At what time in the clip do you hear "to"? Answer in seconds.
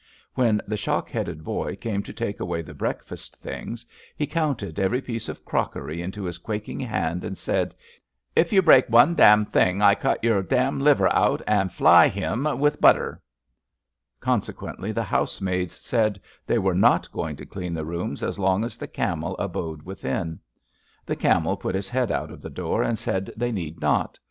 2.01-2.11, 17.35-17.45